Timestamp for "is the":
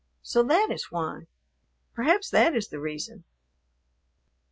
2.55-2.79